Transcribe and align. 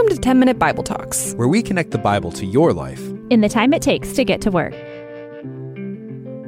Welcome 0.00 0.16
to 0.16 0.22
10 0.22 0.38
Minute 0.38 0.58
Bible 0.58 0.82
Talks, 0.82 1.34
where 1.34 1.46
we 1.46 1.62
connect 1.62 1.90
the 1.90 1.98
Bible 1.98 2.32
to 2.32 2.46
your 2.46 2.72
life 2.72 3.02
in 3.28 3.42
the 3.42 3.50
time 3.50 3.74
it 3.74 3.82
takes 3.82 4.14
to 4.14 4.24
get 4.24 4.40
to 4.40 4.50
work. 4.50 4.72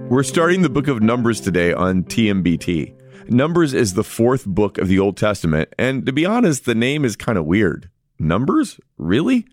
We're 0.09 0.22
starting 0.22 0.63
the 0.63 0.71
book 0.71 0.88
of 0.88 1.03
Numbers 1.03 1.38
today 1.38 1.75
on 1.75 2.04
TMBT. 2.04 2.95
Numbers 3.29 3.75
is 3.75 3.93
the 3.93 4.04
fourth 4.04 4.47
book 4.47 4.79
of 4.79 4.88
the 4.88 4.99
Old 4.99 5.19
Testament, 5.19 5.69
and 5.79 6.07
to 6.07 6.15
be 6.15 6.25
honest, 6.25 6.65
the 6.65 6.75
name 6.75 7.04
is 7.04 7.15
kind 7.15 7.37
of 7.37 7.44
weird. 7.44 7.90
Numbers? 8.19 8.80
Really? 8.97 9.47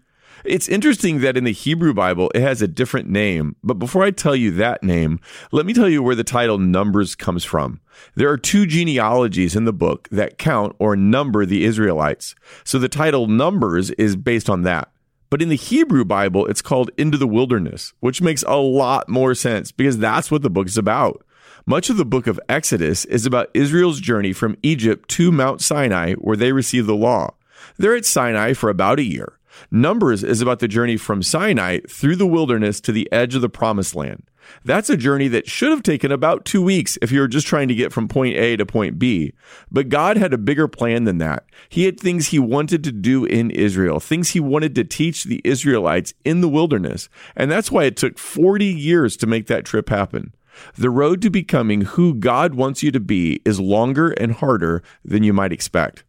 It's 0.46 0.70
interesting 0.70 1.20
that 1.20 1.38
in 1.38 1.44
the 1.44 1.52
Hebrew 1.52 1.94
Bible 1.94 2.32
it 2.34 2.42
has 2.42 2.62
a 2.62 2.68
different 2.68 3.10
name, 3.10 3.56
but 3.64 3.76
before 3.76 4.04
I 4.04 4.12
tell 4.12 4.36
you 4.36 4.52
that 4.52 4.84
name, 4.84 5.20
let 5.52 5.66
me 5.66 5.74
tell 5.74 5.90
you 5.90 6.02
where 6.02 6.16
the 6.16 6.24
title 6.24 6.58
Numbers 6.58 7.16
comes 7.16 7.44
from. 7.44 7.82
There 8.16 8.30
are 8.30 8.38
two 8.38 8.66
genealogies 8.66 9.56
in 9.56 9.66
the 9.66 9.74
book 9.74 10.08
that 10.10 10.38
count 10.38 10.76
or 10.80 10.96
number 10.96 11.46
the 11.46 11.66
Israelites. 11.66 12.36
So 12.64 12.80
the 12.80 12.90
title 12.90 13.28
Numbers 13.28 13.92
is 13.92 14.16
based 14.16 14.50
on 14.50 14.64
that. 14.64 14.92
But 15.30 15.42
in 15.42 15.50
the 15.50 15.56
Hebrew 15.56 16.06
Bible, 16.06 16.46
it's 16.48 16.62
called 16.62 16.90
Into 16.98 17.18
the 17.18 17.28
Wilderness, 17.28 17.94
which 18.00 18.22
makes 18.22 18.44
a 18.44 18.56
lot 18.56 19.10
more 19.10 19.36
sense 19.36 19.72
because 19.72 20.00
that's 20.00 20.32
what 20.32 20.42
the 20.42 20.50
book 20.50 20.68
is 20.68 20.78
about. 20.78 21.24
Much 21.66 21.90
of 21.90 21.98
the 21.98 22.06
book 22.06 22.26
of 22.26 22.40
Exodus 22.50 23.06
is 23.06 23.26
about 23.26 23.50
Israel's 23.54 24.00
journey 24.00 24.34
from 24.34 24.58
Egypt 24.64 25.08
to 25.10 25.32
Mount 25.32 25.62
Sinai, 25.62 26.14
where 26.16 26.38
they 26.38 26.52
receive 26.52 26.88
the 26.88 26.96
law. 26.96 27.36
They're 27.78 27.96
at 27.96 28.06
Sinai 28.06 28.54
for 28.54 28.70
about 28.70 28.98
a 28.98 29.04
year. 29.04 29.39
Numbers 29.72 30.24
is 30.24 30.42
about 30.42 30.60
the 30.60 30.68
journey 30.68 30.98
from 30.98 31.24
Sinai 31.24 31.80
through 31.90 32.16
the 32.16 32.28
wilderness 32.28 32.80
to 32.82 32.92
the 32.92 33.12
edge 33.12 33.36
of 33.36 33.42
the 33.42 33.50
promised 33.50 33.96
land. 33.96 34.24
That's 34.66 34.90
a 34.90 34.98
journey 34.98 35.28
that 35.30 35.48
should 35.48 35.72
have 35.72 35.84
taken 35.84 36.12
about 36.12 36.46
two 36.46 36.62
weeks 36.62 36.98
if 37.02 37.12
you 37.12 37.20
were 37.20 37.28
just 37.28 37.48
trying 37.48 37.68
to 37.68 37.76
get 37.76 37.94
from 37.94 38.08
point 38.08 38.36
A 38.36 38.58
to 38.58 38.66
point 38.66 39.00
B. 39.00 39.34
But 39.72 39.90
God 39.90 40.18
had 40.18 40.34
a 40.34 40.38
bigger 40.38 40.68
plan 40.68 41.04
than 41.04 41.18
that. 41.20 41.46
He 41.70 41.86
had 41.86 42.00
things 42.00 42.28
he 42.28 42.40
wanted 42.40 42.84
to 42.84 42.92
do 42.92 43.26
in 43.26 43.52
Israel, 43.52 44.00
things 44.00 44.30
he 44.30 44.40
wanted 44.40 44.76
to 44.76 44.84
teach 44.84 45.24
the 45.24 45.42
Israelites 45.44 46.14
in 46.26 46.42
the 46.42 46.50
wilderness. 46.50 47.10
And 47.36 47.52
that's 47.52 47.72
why 47.72 47.84
it 47.84 47.98
took 47.98 48.18
40 48.18 48.66
years 48.66 49.16
to 49.18 49.28
make 49.28 49.48
that 49.48 49.66
trip 49.66 49.90
happen. 49.90 50.34
The 50.76 50.90
road 50.90 51.22
to 51.22 51.30
becoming 51.30 51.82
who 51.82 52.14
God 52.14 52.54
wants 52.54 52.84
you 52.84 52.92
to 52.92 53.00
be 53.00 53.42
is 53.46 53.60
longer 53.60 54.12
and 54.12 54.34
harder 54.34 54.84
than 55.06 55.24
you 55.24 55.32
might 55.32 55.54
expect. 55.54 56.04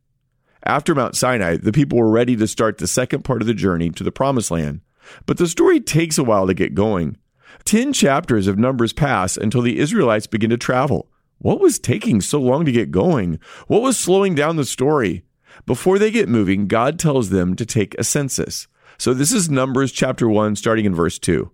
After 0.71 0.95
Mount 0.95 1.17
Sinai, 1.17 1.57
the 1.57 1.73
people 1.73 1.99
were 1.99 2.09
ready 2.09 2.37
to 2.37 2.47
start 2.47 2.79
the 2.79 2.87
second 2.87 3.25
part 3.25 3.43
of 3.43 3.49
the 3.49 3.55
journey 3.55 3.91
to 3.91 4.05
the 4.05 4.13
promised 4.13 4.53
land. 4.53 4.83
But 5.27 5.37
the 5.37 5.49
story 5.49 5.81
takes 5.81 6.17
a 6.17 6.23
while 6.23 6.47
to 6.47 6.55
get 6.55 6.77
going. 6.77 7.17
Ten 7.65 7.93
chapters 7.93 8.47
of 8.47 8.57
Numbers 8.57 8.93
pass 8.93 9.37
until 9.37 9.63
the 9.63 9.81
Israelites 9.81 10.29
begin 10.29 10.49
to 10.51 10.57
travel. 10.57 11.11
What 11.39 11.59
was 11.59 11.81
taking 11.81 12.21
so 12.21 12.41
long 12.41 12.65
to 12.67 12.71
get 12.71 12.93
going? 12.93 13.41
What 13.67 13.83
was 13.83 13.99
slowing 13.99 14.37
down 14.37 14.55
the 14.55 14.65
story? 14.65 15.25
Before 15.67 15.99
they 15.99 16.13
get 16.13 16.29
moving, 16.29 16.69
God 16.69 17.01
tells 17.01 17.31
them 17.31 17.57
to 17.57 17.67
take 17.67 17.97
a 17.99 18.05
census. 18.05 18.69
So 18.97 19.13
this 19.13 19.33
is 19.33 19.51
Numbers 19.51 19.91
chapter 19.91 20.29
1, 20.29 20.55
starting 20.55 20.85
in 20.85 20.95
verse 20.95 21.19
2. 21.19 21.51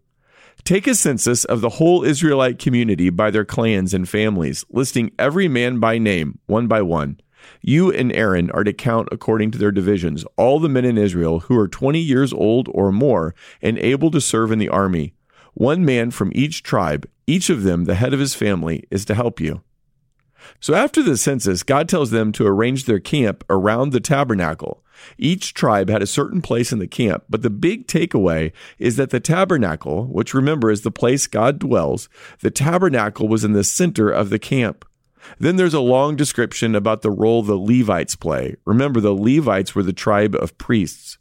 Take 0.63 0.87
a 0.87 0.95
census 0.95 1.47
of 1.47 1.63
the 1.63 1.71
whole 1.71 2.05
Israelite 2.05 2.59
community 2.59 3.09
by 3.09 3.31
their 3.31 3.47
clans 3.47 3.95
and 3.95 4.07
families, 4.07 4.67
listing 4.69 5.11
every 5.19 5.49
man 5.49 5.81
by 5.81 5.97
name, 5.97 6.39
one 6.45 6.67
by 6.67 6.83
one. 6.83 7.19
You 7.61 7.91
and 7.93 8.13
Aaron 8.13 8.51
are 8.51 8.65
to 8.65 8.73
count 8.73 9.09
according 9.13 9.51
to 9.53 9.59
their 9.59 9.73
divisions 9.73 10.25
all 10.37 10.59
the 10.59 10.69
men 10.69 10.85
in 10.85 10.99
Israel 10.99 11.41
who 11.41 11.59
are 11.59 11.69
20 11.69 11.99
years 11.99 12.33
old 12.33 12.69
or 12.73 12.93
more 12.93 13.35
and 13.61 13.79
able 13.79 14.11
to 14.11 14.21
serve 14.21 14.53
in 14.53 14.59
the 14.59 14.69
army. 14.69 15.15
One 15.55 15.85
man 15.85 16.11
from 16.11 16.33
each 16.35 16.63
tribe, 16.63 17.09
each 17.27 17.49
of 17.49 17.63
them 17.63 17.85
the 17.85 17.95
head 17.95 18.13
of 18.13 18.21
his 18.21 18.35
family, 18.35 18.85
is 18.91 19.05
to 19.07 19.15
help 19.15 19.41
you. 19.41 19.63
So 20.61 20.75
after 20.75 21.03
the 21.03 21.17
census, 21.17 21.63
God 21.63 21.89
tells 21.89 22.11
them 22.11 22.33
to 22.33 22.47
arrange 22.47 22.85
their 22.85 23.01
camp 23.01 23.45
around 23.51 23.91
the 23.91 24.01
tabernacle. 24.01 24.83
Each 25.19 25.53
tribe 25.53 25.89
had 25.89 26.03
a 26.03 26.07
certain 26.07 26.41
place 26.41 26.73
in 26.73 26.79
the 26.79 26.87
camp, 26.87 27.25
but 27.29 27.43
the 27.43 27.51
big 27.51 27.87
takeaway 27.87 28.53
is 28.79 28.97
that 28.97 29.11
the 29.11 29.21
tabernacle, 29.21 30.07
which 30.07 30.35
remember 30.35 30.71
is 30.71 30.83
the 30.83 30.91
place 30.91 31.27
God 31.27 31.59
dwells, 31.59 32.09
the 32.41 32.51
tabernacle 32.51 33.29
was 33.29 33.45
in 33.45 33.53
the 33.53 33.65
center 33.65 34.11
of 34.11 34.31
the 34.31 34.39
camp. 34.39 34.85
Then 35.39 35.57
there's 35.57 35.75
a 35.75 35.81
long 35.81 36.17
description 36.17 36.75
about 36.75 37.03
the 37.03 37.11
role 37.11 37.43
the 37.43 37.57
Levites 37.57 38.17
play. 38.17 38.57
Remember, 38.65 39.01
the 39.01 39.15
Levites 39.15 39.75
were 39.75 39.83
the 39.83 39.93
tribe 39.93 40.35
of 40.35 40.57
priests. 40.59 41.19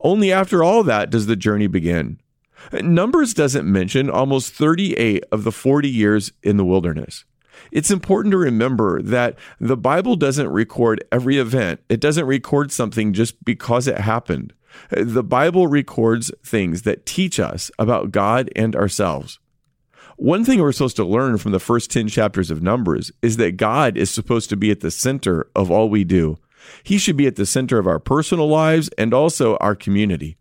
Only 0.00 0.32
after 0.32 0.62
all 0.62 0.82
that 0.84 1.10
does 1.10 1.26
the 1.26 1.36
journey 1.36 1.66
begin. 1.66 2.20
Numbers 2.72 3.34
doesn't 3.34 3.70
mention 3.70 4.10
almost 4.10 4.52
38 4.54 5.24
of 5.30 5.44
the 5.44 5.52
40 5.52 5.88
years 5.88 6.32
in 6.42 6.56
the 6.56 6.64
wilderness. 6.64 7.24
It's 7.70 7.90
important 7.90 8.32
to 8.32 8.38
remember 8.38 9.02
that 9.02 9.38
the 9.60 9.76
Bible 9.76 10.16
doesn't 10.16 10.48
record 10.48 11.02
every 11.10 11.38
event. 11.38 11.80
It 11.88 12.00
doesn't 12.00 12.26
record 12.26 12.70
something 12.70 13.12
just 13.12 13.42
because 13.44 13.86
it 13.86 13.98
happened. 13.98 14.52
The 14.90 15.22
Bible 15.22 15.66
records 15.66 16.30
things 16.44 16.82
that 16.82 17.06
teach 17.06 17.40
us 17.40 17.70
about 17.78 18.12
God 18.12 18.50
and 18.54 18.76
ourselves. 18.76 19.38
One 20.16 20.46
thing 20.46 20.60
we're 20.60 20.72
supposed 20.72 20.96
to 20.96 21.04
learn 21.04 21.36
from 21.36 21.52
the 21.52 21.60
first 21.60 21.90
10 21.90 22.08
chapters 22.08 22.50
of 22.50 22.62
Numbers 22.62 23.12
is 23.20 23.36
that 23.36 23.58
God 23.58 23.98
is 23.98 24.10
supposed 24.10 24.48
to 24.48 24.56
be 24.56 24.70
at 24.70 24.80
the 24.80 24.90
center 24.90 25.50
of 25.54 25.70
all 25.70 25.90
we 25.90 26.04
do. 26.04 26.38
He 26.82 26.96
should 26.96 27.18
be 27.18 27.26
at 27.26 27.36
the 27.36 27.44
center 27.44 27.78
of 27.78 27.86
our 27.86 27.98
personal 27.98 28.48
lives 28.48 28.88
and 28.96 29.12
also 29.12 29.56
our 29.58 29.74
community. 29.74 30.38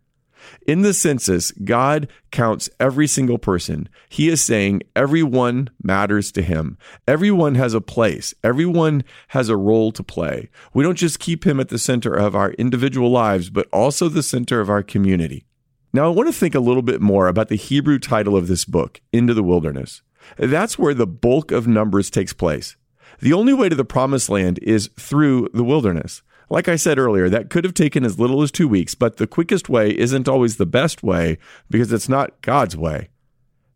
In 0.65 0.81
the 0.81 0.93
census, 0.93 1.51
God 1.51 2.07
counts 2.31 2.69
every 2.79 3.05
single 3.05 3.37
person. 3.37 3.89
He 4.07 4.29
is 4.29 4.41
saying 4.41 4.83
everyone 4.95 5.69
matters 5.83 6.31
to 6.33 6.41
him. 6.41 6.77
Everyone 7.05 7.55
has 7.55 7.73
a 7.73 7.81
place. 7.81 8.33
Everyone 8.45 9.03
has 9.29 9.49
a 9.49 9.57
role 9.57 9.91
to 9.91 10.03
play. 10.03 10.49
We 10.73 10.83
don't 10.83 10.97
just 10.97 11.19
keep 11.19 11.45
him 11.45 11.59
at 11.59 11.67
the 11.67 11.79
center 11.79 12.13
of 12.13 12.33
our 12.33 12.51
individual 12.53 13.11
lives, 13.11 13.49
but 13.49 13.67
also 13.73 14.07
the 14.07 14.23
center 14.23 14.61
of 14.61 14.69
our 14.69 14.83
community. 14.83 15.45
Now, 15.95 16.07
I 16.07 16.09
want 16.09 16.27
to 16.27 16.33
think 16.33 16.55
a 16.55 16.59
little 16.59 16.81
bit 16.81 16.99
more 16.99 17.29
about 17.29 17.47
the 17.47 17.55
Hebrew 17.55 17.99
title 17.99 18.35
of 18.35 18.49
this 18.49 18.65
book, 18.65 18.99
Into 19.13 19.33
the 19.33 19.41
Wilderness. 19.41 20.01
That's 20.37 20.77
where 20.77 20.93
the 20.93 21.07
bulk 21.07 21.53
of 21.53 21.69
Numbers 21.69 22.09
takes 22.09 22.33
place. 22.33 22.75
The 23.21 23.31
only 23.31 23.53
way 23.53 23.69
to 23.69 23.77
the 23.77 23.85
promised 23.85 24.27
land 24.27 24.59
is 24.61 24.89
through 24.99 25.47
the 25.53 25.63
wilderness. 25.63 26.21
Like 26.49 26.67
I 26.67 26.75
said 26.75 26.99
earlier, 26.99 27.29
that 27.29 27.49
could 27.49 27.63
have 27.63 27.73
taken 27.73 28.03
as 28.03 28.19
little 28.19 28.41
as 28.41 28.51
two 28.51 28.67
weeks, 28.67 28.93
but 28.93 29.15
the 29.15 29.25
quickest 29.25 29.69
way 29.69 29.97
isn't 29.97 30.27
always 30.27 30.57
the 30.57 30.65
best 30.65 31.01
way 31.01 31.37
because 31.69 31.93
it's 31.93 32.09
not 32.09 32.41
God's 32.41 32.75
way. 32.75 33.07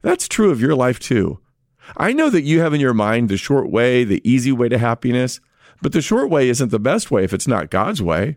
That's 0.02 0.28
true 0.28 0.52
of 0.52 0.60
your 0.60 0.76
life 0.76 1.00
too. 1.00 1.40
I 1.96 2.12
know 2.12 2.30
that 2.32 2.42
you 2.42 2.60
have 2.60 2.74
in 2.74 2.82
your 2.82 2.94
mind 2.94 3.30
the 3.30 3.38
short 3.38 3.72
way, 3.72 4.04
the 4.04 4.22
easy 4.30 4.52
way 4.52 4.68
to 4.68 4.78
happiness, 4.78 5.40
but 5.82 5.94
the 5.94 6.02
short 6.02 6.30
way 6.30 6.50
isn't 6.50 6.72
the 6.72 6.80
best 6.80 7.12
way 7.12 7.24
if 7.24 7.32
it's 7.32 7.48
not 7.48 7.72
God's 7.72 8.02
way. 8.02 8.36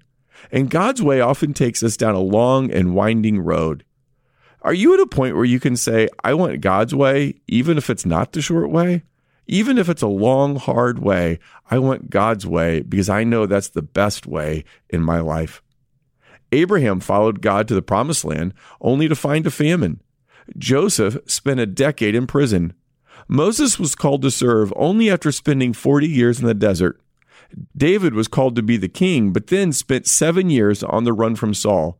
And 0.50 0.70
God's 0.70 1.02
way 1.02 1.20
often 1.20 1.54
takes 1.54 1.82
us 1.82 1.96
down 1.96 2.14
a 2.14 2.20
long 2.20 2.70
and 2.70 2.94
winding 2.94 3.40
road. 3.40 3.84
Are 4.62 4.74
you 4.74 4.94
at 4.94 5.00
a 5.00 5.06
point 5.06 5.34
where 5.34 5.44
you 5.44 5.58
can 5.58 5.76
say, 5.76 6.08
I 6.22 6.34
want 6.34 6.60
God's 6.60 6.94
way, 6.94 7.34
even 7.48 7.78
if 7.78 7.90
it's 7.90 8.06
not 8.06 8.32
the 8.32 8.40
short 8.40 8.70
way? 8.70 9.02
Even 9.46 9.76
if 9.76 9.88
it's 9.88 10.02
a 10.02 10.08
long, 10.08 10.56
hard 10.56 11.00
way, 11.00 11.40
I 11.70 11.78
want 11.78 12.10
God's 12.10 12.46
way 12.46 12.80
because 12.80 13.08
I 13.08 13.24
know 13.24 13.46
that's 13.46 13.70
the 13.70 13.82
best 13.82 14.26
way 14.26 14.64
in 14.88 15.02
my 15.02 15.20
life. 15.20 15.62
Abraham 16.52 17.00
followed 17.00 17.42
God 17.42 17.66
to 17.68 17.74
the 17.74 17.82
promised 17.82 18.24
land 18.24 18.54
only 18.80 19.08
to 19.08 19.16
find 19.16 19.46
a 19.46 19.50
famine. 19.50 20.00
Joseph 20.56 21.18
spent 21.26 21.60
a 21.60 21.66
decade 21.66 22.14
in 22.14 22.26
prison. 22.26 22.74
Moses 23.26 23.78
was 23.78 23.94
called 23.94 24.22
to 24.22 24.30
serve 24.30 24.72
only 24.76 25.10
after 25.10 25.32
spending 25.32 25.72
40 25.72 26.06
years 26.06 26.40
in 26.40 26.46
the 26.46 26.54
desert. 26.54 27.00
David 27.76 28.14
was 28.14 28.28
called 28.28 28.56
to 28.56 28.62
be 28.62 28.76
the 28.76 28.88
king, 28.88 29.32
but 29.32 29.48
then 29.48 29.72
spent 29.72 30.06
seven 30.06 30.50
years 30.50 30.82
on 30.82 31.04
the 31.04 31.12
run 31.12 31.36
from 31.36 31.54
Saul. 31.54 31.98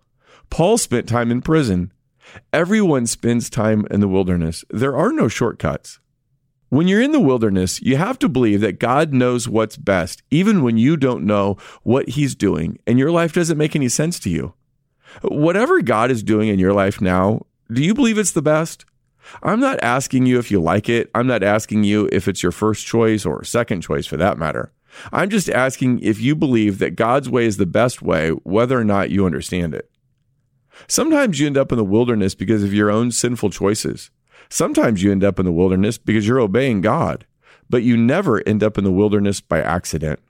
Paul 0.51 0.79
spent 0.79 1.09
time 1.09 1.31
in 1.31 1.43
prison. 1.43 1.93
Everyone 2.53 3.07
spends 3.07 3.51
time 3.51 3.87
in 3.91 4.01
the 4.01 4.09
wilderness. 4.09 4.65
There 4.71 4.97
are 4.97 5.13
no 5.13 5.29
shortcuts. 5.29 5.99
When 6.69 6.89
you're 6.89 7.03
in 7.03 7.13
the 7.13 7.21
wilderness, 7.21 7.83
you 7.83 7.97
have 7.97 8.19
to 8.21 8.31
believe 8.31 8.63
that 8.63 8.79
God 8.79 9.13
knows 9.13 9.47
what's 9.47 9.77
best, 9.77 10.23
even 10.31 10.63
when 10.63 10.79
you 10.79 10.97
don't 10.97 11.25
know 11.25 11.59
what 11.83 12.11
He's 12.11 12.35
doing 12.35 12.79
and 12.87 12.99
your 12.99 13.11
life 13.11 13.35
doesn't 13.35 13.59
make 13.59 13.77
any 13.77 13.91
sense 13.91 14.19
to 14.21 14.31
you. 14.31 14.55
Whatever 15.21 15.83
God 15.83 16.11
is 16.11 16.23
doing 16.23 16.49
in 16.49 16.59
your 16.59 16.73
life 16.73 17.01
now, 17.01 17.45
do 17.71 17.83
you 17.83 17.93
believe 17.93 18.17
it's 18.17 18.33
the 18.33 18.41
best? 18.41 18.87
I'm 19.43 19.61
not 19.61 19.83
asking 19.83 20.27
you 20.27 20.39
if 20.39 20.51
you 20.51 20.61
like 20.61 20.89
it. 20.89 21.11
I'm 21.15 21.27
not 21.27 21.43
asking 21.43 21.85
you 21.85 22.09
if 22.11 22.27
it's 22.27 22.43
your 22.43 22.53
first 22.53 22.87
choice 22.87 23.25
or 23.25 23.45
second 23.45 23.83
choice 23.83 24.07
for 24.07 24.17
that 24.17 24.39
matter. 24.39 24.73
I'm 25.13 25.31
just 25.31 25.49
asking 25.49 26.01
if 26.01 26.21
you 26.21 26.35
believe 26.35 26.79
that 26.79 26.97
God's 26.97 27.29
way 27.29 27.47
is 27.47 27.57
the 27.57 27.67
best 27.67 28.03
way, 28.03 28.31
whether 28.31 28.79
or 28.79 28.85
not 28.85 29.11
you 29.11 29.27
understand 29.27 29.75
it. 29.75 29.91
Sometimes 30.89 31.39
you 31.39 31.47
end 31.47 31.57
up 31.57 31.73
in 31.73 31.79
the 31.79 31.85
wilderness 31.85 32.35
because 32.35 32.63
of 32.63 32.75
your 32.75 32.91
own 32.91 33.11
sinful 33.11 33.51
choices. 33.51 34.11
Sometimes 34.49 35.03
you 35.03 35.11
end 35.11 35.25
up 35.25 35.39
in 35.39 35.47
the 35.47 35.53
wilderness 35.53 35.99
because 35.99 36.27
you're 36.27 36.41
obeying 36.41 36.81
God, 36.81 37.27
but 37.71 37.83
you 37.83 37.97
never 37.97 38.47
end 38.47 38.63
up 38.63 38.79
in 38.79 38.85
the 38.85 38.93
wilderness 38.93 39.41
by 39.41 39.61
accident. 39.61 40.21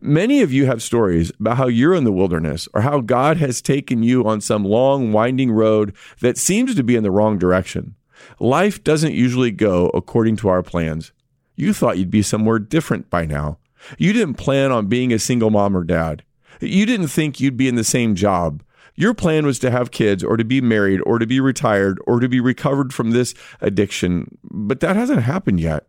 Many 0.00 0.42
of 0.42 0.52
you 0.52 0.66
have 0.66 0.82
stories 0.82 1.30
about 1.38 1.56
how 1.56 1.68
you're 1.68 1.94
in 1.94 2.04
the 2.04 2.12
wilderness 2.12 2.68
or 2.74 2.80
how 2.80 3.00
God 3.00 3.36
has 3.36 3.62
taken 3.62 4.02
you 4.02 4.26
on 4.26 4.40
some 4.40 4.64
long, 4.64 5.12
winding 5.12 5.52
road 5.52 5.94
that 6.20 6.36
seems 6.36 6.74
to 6.74 6.82
be 6.82 6.96
in 6.96 7.04
the 7.04 7.10
wrong 7.10 7.38
direction. 7.38 7.94
Life 8.40 8.82
doesn't 8.82 9.14
usually 9.14 9.52
go 9.52 9.88
according 9.90 10.36
to 10.36 10.48
our 10.48 10.62
plans. 10.62 11.12
You 11.54 11.72
thought 11.72 11.98
you'd 11.98 12.10
be 12.10 12.22
somewhere 12.22 12.58
different 12.58 13.08
by 13.08 13.24
now. 13.24 13.58
You 13.96 14.12
didn't 14.12 14.34
plan 14.34 14.72
on 14.72 14.86
being 14.86 15.12
a 15.12 15.18
single 15.18 15.50
mom 15.50 15.76
or 15.76 15.84
dad. 15.84 16.24
You 16.60 16.86
didn't 16.86 17.08
think 17.08 17.40
you'd 17.40 17.56
be 17.56 17.68
in 17.68 17.76
the 17.76 17.84
same 17.84 18.14
job. 18.14 18.62
Your 18.94 19.14
plan 19.14 19.46
was 19.46 19.60
to 19.60 19.70
have 19.70 19.92
kids 19.92 20.24
or 20.24 20.36
to 20.36 20.44
be 20.44 20.60
married 20.60 21.00
or 21.06 21.20
to 21.20 21.26
be 21.26 21.38
retired 21.38 22.00
or 22.06 22.18
to 22.18 22.28
be 22.28 22.40
recovered 22.40 22.92
from 22.92 23.12
this 23.12 23.32
addiction, 23.60 24.38
but 24.42 24.80
that 24.80 24.96
hasn't 24.96 25.22
happened 25.22 25.60
yet. 25.60 25.86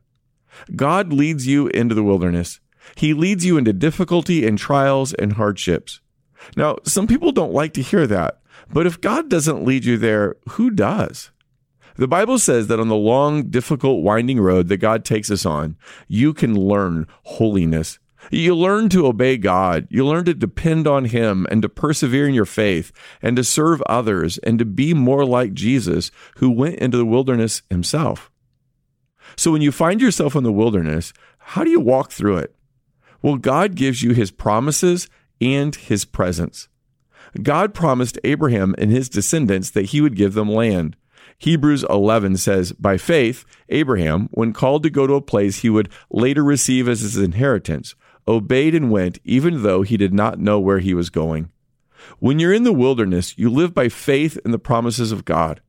God 0.75 1.11
leads 1.11 1.47
you 1.47 1.67
into 1.69 1.95
the 1.95 2.03
wilderness. 2.03 2.59
He 2.95 3.13
leads 3.15 3.45
you 3.45 3.57
into 3.57 3.73
difficulty 3.73 4.45
and 4.45 4.59
trials 4.59 5.13
and 5.13 5.33
hardships. 5.33 6.01
Now, 6.55 6.77
some 6.83 7.07
people 7.07 7.31
don't 7.31 7.53
like 7.53 7.73
to 7.73 7.81
hear 7.81 8.05
that, 8.07 8.41
but 8.71 8.85
if 8.85 9.01
God 9.01 9.29
doesn't 9.29 9.65
lead 9.65 9.85
you 9.85 9.97
there, 9.97 10.35
who 10.49 10.69
does? 10.69 11.31
The 11.99 12.07
Bible 12.07 12.39
says 12.39 12.67
that 12.67 12.79
on 12.79 12.87
the 12.87 12.95
long, 12.95 13.49
difficult, 13.49 14.03
winding 14.03 14.39
road 14.39 14.69
that 14.69 14.77
God 14.77 15.03
takes 15.03 15.29
us 15.29 15.45
on, 15.45 15.75
you 16.07 16.33
can 16.33 16.55
learn 16.55 17.07
holiness. 17.23 17.99
You 18.31 18.55
learn 18.55 18.87
to 18.89 19.05
obey 19.05 19.35
God. 19.35 19.85
You 19.89 20.05
learn 20.05 20.23
to 20.23 20.33
depend 20.33 20.87
on 20.87 21.03
Him 21.03 21.45
and 21.51 21.61
to 21.61 21.67
persevere 21.67 22.25
in 22.25 22.33
your 22.33 22.45
faith 22.45 22.93
and 23.21 23.35
to 23.35 23.43
serve 23.43 23.81
others 23.81 24.37
and 24.37 24.57
to 24.59 24.63
be 24.63 24.93
more 24.93 25.25
like 25.25 25.51
Jesus, 25.51 26.09
who 26.37 26.49
went 26.49 26.75
into 26.75 26.95
the 26.95 27.05
wilderness 27.05 27.63
himself. 27.69 28.31
So 29.35 29.51
when 29.51 29.61
you 29.61 29.73
find 29.73 29.99
yourself 29.99 30.37
in 30.37 30.43
the 30.45 30.53
wilderness, 30.53 31.11
how 31.37 31.65
do 31.65 31.69
you 31.69 31.81
walk 31.81 32.11
through 32.11 32.37
it? 32.37 32.55
Well, 33.21 33.35
God 33.35 33.75
gives 33.75 34.01
you 34.01 34.13
His 34.13 34.31
promises 34.31 35.09
and 35.41 35.75
His 35.75 36.05
presence. 36.05 36.69
God 37.43 37.73
promised 37.73 38.17
Abraham 38.23 38.73
and 38.77 38.89
his 38.89 39.09
descendants 39.09 39.69
that 39.71 39.87
he 39.87 40.01
would 40.01 40.15
give 40.15 40.33
them 40.33 40.49
land. 40.49 40.95
Hebrews 41.39 41.85
11 41.89 42.37
says, 42.37 42.73
By 42.73 42.97
faith, 42.97 43.45
Abraham, 43.69 44.27
when 44.31 44.51
called 44.51 44.83
to 44.83 44.89
go 44.89 45.07
to 45.07 45.13
a 45.13 45.21
place 45.21 45.59
he 45.59 45.69
would 45.69 45.89
later 46.11 46.43
receive 46.43 46.87
as 46.89 46.99
his 46.99 47.17
inheritance, 47.17 47.95
obeyed 48.27 48.75
and 48.75 48.91
went, 48.91 49.19
even 49.23 49.63
though 49.63 49.81
he 49.81 49.95
did 49.95 50.13
not 50.13 50.39
know 50.39 50.59
where 50.59 50.79
he 50.79 50.93
was 50.93 51.09
going. 51.09 51.49
When 52.19 52.39
you're 52.39 52.53
in 52.53 52.63
the 52.63 52.73
wilderness, 52.73 53.37
you 53.37 53.49
live 53.49 53.73
by 53.73 53.87
faith 53.87 54.37
in 54.43 54.51
the 54.51 54.59
promises 54.59 55.11
of 55.13 55.25
God. 55.25 55.61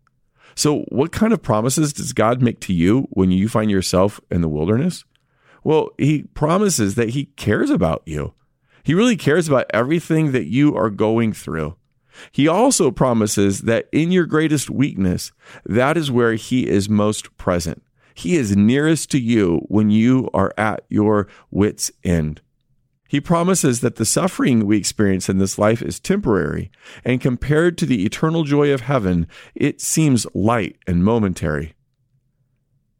So, 0.57 0.81
what 0.89 1.13
kind 1.13 1.33
of 1.33 1.43
promises 1.43 1.93
does 1.93 2.13
God 2.13 2.43
make 2.43 2.61
to 2.61 2.73
you 2.73 3.07
when 3.11 3.31
you 3.31 3.49
find 3.49 3.71
yourself 3.71 4.21
in 4.31 4.41
the 4.41 4.49
wilderness? 4.49 5.05
Well, 5.63 5.91
He 5.99 6.25
promises 6.35 6.97
that 6.97 7.11
He 7.11 7.27
cares 7.37 7.71
about 7.71 8.03
you. 8.05 8.35
He 8.83 8.95
really 8.95 9.17
cares 9.17 9.47
about 9.47 9.71
everything 9.73 10.33
that 10.33 10.47
you 10.47 10.77
are 10.77 10.91
going 10.91 11.33
through. 11.33 11.77
He 12.33 12.49
also 12.49 12.91
promises 12.91 13.61
that 13.63 13.89
in 13.93 14.11
your 14.11 14.27
greatest 14.27 14.71
weakness, 14.71 15.33
that 15.65 15.97
is 15.97 16.11
where 16.11 16.35
He 16.35 16.69
is 16.69 16.89
most 16.89 17.37
present. 17.37 17.83
He 18.15 18.37
is 18.37 18.57
nearest 18.57 19.11
to 19.13 19.21
you 19.21 19.65
when 19.69 19.91
you 19.91 20.29
are 20.35 20.53
at 20.59 20.85
your 20.89 21.29
wits' 21.51 21.91
end. 22.05 22.41
He 23.09 23.21
promises 23.21 23.81
that 23.81 23.97
the 23.97 24.05
suffering 24.05 24.67
we 24.67 24.77
experience 24.77 25.29
in 25.29 25.39
this 25.39 25.59
life 25.59 25.83
is 25.83 25.99
temporary, 25.99 26.71
and 27.05 27.21
compared 27.21 27.77
to 27.79 27.87
the 27.87 28.05
eternal 28.05 28.45
joy 28.45 28.73
of 28.73 28.83
heaven, 28.83 29.27
it 29.55 29.81
seems 29.81 30.29
light 30.33 30.77
and 30.87 31.05
momentary. 31.05 31.75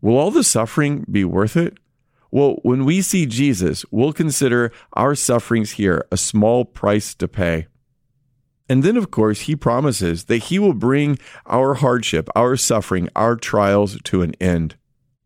Will 0.01 0.17
all 0.17 0.33
the 0.33 0.43
suffering 0.43 1.05
be 1.09 1.25
worth 1.25 1.57
it? 1.57 1.79
Well, 2.33 2.57
when 2.63 2.85
we 2.85 3.03
see 3.03 3.27
Jesus, 3.27 3.85
we'll 3.91 4.13
consider 4.13 4.73
our 4.95 5.15
sufferings 5.15 5.73
here 5.73 6.05
a 6.11 6.17
small 6.17 6.65
price 6.65 7.15
to 7.15 7.29
pay. 7.29 7.67
And 8.71 8.85
then, 8.85 8.97
of 8.97 9.11
course, 9.11 9.41
he 9.41 9.57
promises 9.57 10.27
that 10.27 10.45
he 10.45 10.61
will 10.61 10.75
bring 10.75 11.19
our 11.47 11.75
hardship, 11.75 12.29
our 12.37 12.57
suffering, 12.57 13.09
our 13.17 13.35
trials 13.35 13.99
to 14.05 14.23
an 14.23 14.33
end, 14.41 14.77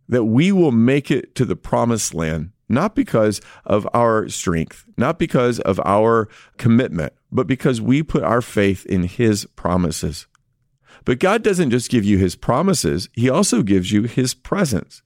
that 0.08 0.24
we 0.24 0.50
will 0.50 0.72
make 0.72 1.10
it 1.10 1.34
to 1.34 1.44
the 1.44 1.54
promised 1.54 2.14
land, 2.14 2.52
not 2.70 2.94
because 2.94 3.42
of 3.66 3.86
our 3.92 4.30
strength, 4.30 4.86
not 4.96 5.18
because 5.18 5.60
of 5.60 5.78
our 5.84 6.26
commitment, 6.56 7.12
but 7.30 7.46
because 7.46 7.82
we 7.82 8.02
put 8.02 8.22
our 8.22 8.40
faith 8.40 8.86
in 8.86 9.02
his 9.02 9.44
promises. 9.56 10.26
But 11.04 11.18
God 11.18 11.42
doesn't 11.42 11.68
just 11.68 11.90
give 11.90 12.06
you 12.06 12.16
his 12.16 12.36
promises, 12.36 13.10
he 13.12 13.28
also 13.28 13.62
gives 13.62 13.92
you 13.92 14.04
his 14.04 14.32
presence. 14.32 15.02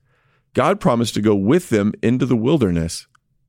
God 0.54 0.78
promised 0.78 1.14
to 1.14 1.20
go 1.20 1.34
with 1.34 1.70
them 1.70 1.92
into 2.04 2.24
the 2.24 2.36
wilderness, 2.36 3.08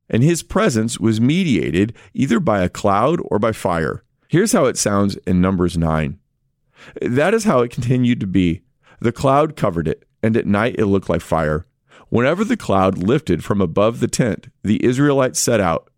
and 0.09 0.23
his 0.23 0.41
presence 0.41 0.99
was 0.99 1.21
mediated 1.21 1.95
either 2.15 2.39
by 2.39 2.63
a 2.63 2.69
cloud 2.69 3.19
or 3.25 3.37
by 3.37 3.51
fire. 3.51 4.03
Here's 4.29 4.51
how 4.51 4.65
it 4.65 4.77
sounds 4.77 5.15
in 5.25 5.41
Numbers 5.41 5.75
9. 5.75 6.19
That 7.01 7.33
is 7.33 7.45
how 7.45 7.61
it 7.61 7.71
continued 7.71 8.19
to 8.19 8.27
be. 8.27 8.61
The 8.99 9.11
cloud 9.11 9.55
covered 9.55 9.87
it, 9.87 10.07
and 10.21 10.37
at 10.37 10.45
night 10.45 10.75
it 10.77 10.85
looked 10.85 11.09
like 11.09 11.21
fire. 11.21 11.65
Whenever 12.09 12.43
the 12.43 12.55
cloud 12.55 12.99
lifted 12.99 13.43
from 13.43 13.59
above 13.59 13.99
the 13.99 14.07
tent, 14.07 14.49
the 14.61 14.85
Israelites 14.85 15.39
set 15.39 15.59
out. 15.59 15.89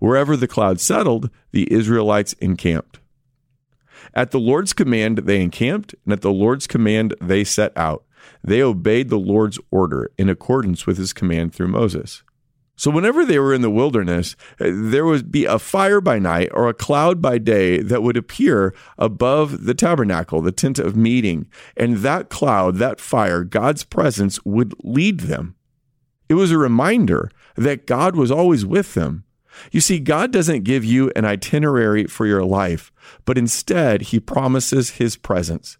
Wherever 0.00 0.36
the 0.36 0.46
cloud 0.46 0.80
settled, 0.80 1.30
the 1.50 1.72
Israelites 1.72 2.34
encamped. 2.34 3.00
At 4.12 4.32
the 4.32 4.38
Lord's 4.40 4.74
command, 4.74 5.20
they 5.20 5.40
encamped, 5.40 5.94
and 6.04 6.12
at 6.12 6.20
the 6.20 6.30
Lord's 6.30 6.66
command, 6.66 7.14
they 7.22 7.42
set 7.42 7.72
out. 7.74 8.04
They 8.44 8.60
obeyed 8.62 9.08
the 9.08 9.18
Lord's 9.18 9.58
order 9.70 10.10
in 10.18 10.28
accordance 10.28 10.86
with 10.86 10.98
his 10.98 11.14
command 11.14 11.54
through 11.54 11.68
Moses. 11.68 12.22
So, 12.78 12.92
whenever 12.92 13.26
they 13.26 13.40
were 13.40 13.52
in 13.52 13.60
the 13.60 13.70
wilderness, 13.70 14.36
uh, 14.60 14.70
there 14.70 15.04
would 15.04 15.32
be 15.32 15.44
a 15.44 15.58
fire 15.58 16.00
by 16.00 16.20
night 16.20 16.48
or 16.54 16.68
a 16.68 16.74
cloud 16.74 17.20
by 17.20 17.38
day 17.38 17.82
that 17.82 18.04
would 18.04 18.16
appear 18.16 18.72
above 18.96 19.64
the 19.64 19.74
tabernacle, 19.74 20.40
the 20.40 20.52
tent 20.52 20.78
of 20.78 20.96
meeting. 20.96 21.48
And 21.76 21.98
that 21.98 22.28
cloud, 22.28 22.76
that 22.76 23.00
fire, 23.00 23.42
God's 23.42 23.82
presence 23.82 24.44
would 24.44 24.74
lead 24.84 25.20
them. 25.20 25.56
It 26.28 26.34
was 26.34 26.52
a 26.52 26.58
reminder 26.58 27.32
that 27.56 27.84
God 27.84 28.14
was 28.14 28.30
always 28.30 28.64
with 28.64 28.94
them. 28.94 29.24
You 29.72 29.80
see, 29.80 29.98
God 29.98 30.30
doesn't 30.30 30.62
give 30.62 30.84
you 30.84 31.10
an 31.16 31.24
itinerary 31.24 32.06
for 32.06 32.26
your 32.26 32.44
life, 32.44 32.92
but 33.24 33.36
instead, 33.36 34.02
He 34.02 34.20
promises 34.20 34.90
His 34.90 35.16
presence. 35.16 35.78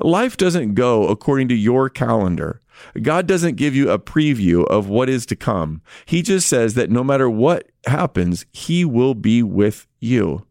Life 0.00 0.38
doesn't 0.38 0.74
go 0.74 1.08
according 1.08 1.48
to 1.48 1.54
your 1.54 1.90
calendar. 1.90 2.62
God 3.00 3.26
doesn't 3.26 3.56
give 3.56 3.74
you 3.74 3.90
a 3.90 3.98
preview 3.98 4.66
of 4.66 4.88
what 4.88 5.08
is 5.08 5.26
to 5.26 5.36
come. 5.36 5.82
He 6.06 6.22
just 6.22 6.48
says 6.48 6.74
that 6.74 6.90
no 6.90 7.04
matter 7.04 7.28
what 7.28 7.68
happens, 7.86 8.46
He 8.52 8.84
will 8.84 9.14
be 9.14 9.42
with 9.42 9.86
you. 10.00 10.46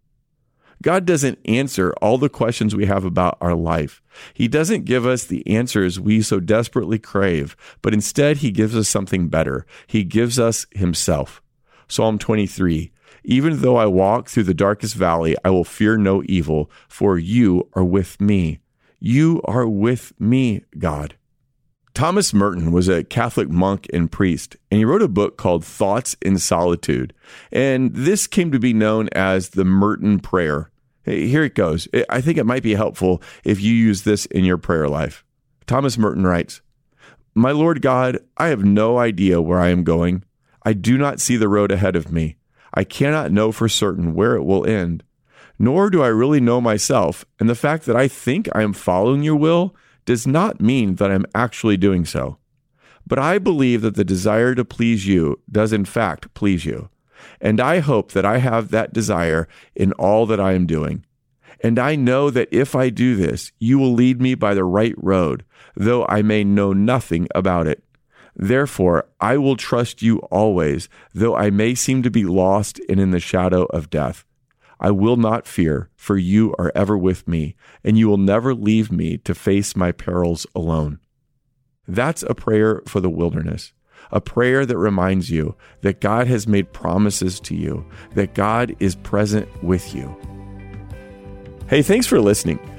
God 0.81 1.05
doesn't 1.05 1.39
answer 1.45 1.93
all 2.01 2.17
the 2.17 2.29
questions 2.29 2.75
we 2.75 2.85
have 2.85 3.03
about 3.03 3.37
our 3.41 3.55
life. 3.55 4.01
He 4.33 4.47
doesn't 4.47 4.85
give 4.85 5.05
us 5.05 5.23
the 5.23 5.45
answers 5.47 5.99
we 5.99 6.21
so 6.21 6.39
desperately 6.39 6.99
crave, 6.99 7.57
but 7.81 7.93
instead 7.93 8.37
He 8.37 8.51
gives 8.51 8.75
us 8.75 8.87
something 8.87 9.27
better. 9.27 9.65
He 9.87 10.03
gives 10.03 10.37
us 10.37 10.67
Himself. 10.71 11.41
Psalm 11.87 12.19
23 12.19 12.91
Even 13.23 13.61
though 13.61 13.77
I 13.77 13.87
walk 13.87 14.29
through 14.29 14.43
the 14.43 14.53
darkest 14.53 14.95
valley, 14.95 15.35
I 15.43 15.49
will 15.49 15.63
fear 15.63 15.97
no 15.97 16.21
evil, 16.25 16.69
for 16.87 17.17
you 17.17 17.69
are 17.73 17.83
with 17.83 18.21
me. 18.21 18.59
You 18.99 19.41
are 19.45 19.67
with 19.67 20.13
me, 20.19 20.63
God. 20.77 21.15
Thomas 21.97 22.31
Merton 22.31 22.71
was 22.71 22.87
a 22.87 23.03
Catholic 23.03 23.49
monk 23.49 23.87
and 23.91 24.11
priest, 24.11 24.55
and 24.69 24.77
he 24.77 24.85
wrote 24.85 25.01
a 25.01 25.07
book 25.07 25.35
called 25.35 25.65
Thoughts 25.65 26.15
in 26.21 26.37
Solitude. 26.37 27.11
And 27.51 27.91
this 27.91 28.27
came 28.27 28.51
to 28.51 28.59
be 28.59 28.71
known 28.71 29.09
as 29.13 29.49
the 29.49 29.65
Merton 29.65 30.19
Prayer. 30.19 30.69
Here 31.05 31.43
it 31.43 31.55
goes. 31.55 31.87
I 32.07 32.21
think 32.21 32.37
it 32.37 32.45
might 32.45 32.61
be 32.61 32.75
helpful 32.75 33.19
if 33.43 33.59
you 33.59 33.73
use 33.73 34.03
this 34.03 34.27
in 34.27 34.45
your 34.45 34.59
prayer 34.59 34.87
life. 34.87 35.25
Thomas 35.65 35.97
Merton 35.97 36.27
writes 36.27 36.61
My 37.33 37.49
Lord 37.49 37.81
God, 37.81 38.19
I 38.37 38.49
have 38.49 38.63
no 38.63 38.99
idea 38.99 39.41
where 39.41 39.59
I 39.59 39.69
am 39.69 39.83
going. 39.83 40.23
I 40.63 40.73
do 40.73 40.99
not 40.99 41.19
see 41.19 41.35
the 41.35 41.49
road 41.49 41.71
ahead 41.71 41.95
of 41.95 42.11
me. 42.11 42.37
I 42.75 42.83
cannot 42.83 43.31
know 43.31 43.51
for 43.51 43.67
certain 43.67 44.13
where 44.13 44.35
it 44.35 44.43
will 44.43 44.67
end 44.67 45.03
nor 45.59 45.89
do 45.89 46.03
I 46.03 46.07
really 46.09 46.39
know 46.39 46.61
myself, 46.61 47.25
and 47.39 47.49
the 47.49 47.55
fact 47.55 47.87
that 47.87 47.95
I 47.95 48.07
think 48.07 48.47
I 48.53 48.61
am 48.61 48.73
following 48.73 49.23
your 49.23 49.35
will 49.35 49.75
does 50.07 50.25
not 50.25 50.61
mean 50.61 50.95
that 50.95 51.11
I'm 51.11 51.25
actually 51.35 51.77
doing 51.77 52.05
so. 52.05 52.37
But 53.05 53.19
I 53.19 53.37
believe 53.37 53.81
that 53.81 53.95
the 53.95 54.05
desire 54.05 54.55
to 54.55 54.65
please 54.65 55.05
you 55.05 55.41
does 55.51 55.73
in 55.73 55.85
fact 55.85 56.33
please 56.33 56.65
you. 56.65 56.89
And 57.41 57.59
I 57.59 57.79
hope 57.79 58.13
that 58.13 58.25
I 58.25 58.37
have 58.37 58.69
that 58.69 58.93
desire 58.93 59.47
in 59.75 59.91
all 59.93 60.25
that 60.25 60.39
I 60.39 60.53
am 60.53 60.65
doing. 60.65 61.05
And 61.61 61.77
I 61.77 61.95
know 61.95 62.29
that 62.29 62.47
if 62.51 62.73
I 62.73 62.89
do 62.89 63.15
this, 63.15 63.51
you 63.59 63.77
will 63.77 63.93
lead 63.93 64.21
me 64.21 64.33
by 64.33 64.53
the 64.53 64.63
right 64.63 64.95
road, 64.97 65.43
though 65.75 66.05
I 66.07 66.21
may 66.21 66.43
know 66.43 66.71
nothing 66.71 67.27
about 67.35 67.67
it. 67.67 67.83
Therefore, 68.35 69.07
I 69.19 69.37
will 69.37 69.57
trust 69.57 70.01
you 70.01 70.19
always, 70.31 70.87
though 71.13 71.35
I 71.35 71.49
may 71.49 71.75
seem 71.75 72.01
to 72.03 72.11
be 72.11 72.23
lost 72.23 72.79
and 72.87 72.99
in 72.99 73.11
the 73.11 73.19
shadow 73.19 73.63
of 73.65 73.89
death. 73.89 74.23
I 74.79 74.91
will 74.91 75.17
not 75.17 75.47
fear, 75.47 75.89
for 75.95 76.17
you 76.17 76.53
are 76.59 76.71
ever 76.75 76.97
with 76.97 77.27
me, 77.27 77.55
and 77.83 77.97
you 77.97 78.07
will 78.07 78.17
never 78.17 78.53
leave 78.53 78.91
me 78.91 79.17
to 79.19 79.33
face 79.33 79.75
my 79.75 79.91
perils 79.91 80.45
alone. 80.53 80.99
That's 81.87 82.23
a 82.23 82.35
prayer 82.35 82.81
for 82.85 82.99
the 82.99 83.09
wilderness, 83.09 83.73
a 84.11 84.21
prayer 84.21 84.65
that 84.65 84.77
reminds 84.77 85.29
you 85.29 85.55
that 85.81 86.01
God 86.01 86.27
has 86.27 86.47
made 86.47 86.73
promises 86.73 87.39
to 87.41 87.55
you, 87.55 87.85
that 88.13 88.33
God 88.35 88.75
is 88.79 88.95
present 88.95 89.47
with 89.63 89.95
you. 89.95 90.15
Hey, 91.67 91.81
thanks 91.81 92.07
for 92.07 92.19
listening. 92.19 92.59